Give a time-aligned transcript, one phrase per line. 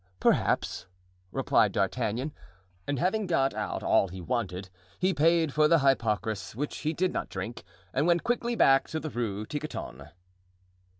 [0.19, 0.87] "Perhaps,"
[1.31, 2.33] replied D'Artagnan.
[2.87, 7.13] And having got out all he wanted, he paid for the hypocras, which he did
[7.13, 10.09] not drink, and went quickly back to the Rue Tiquetonne.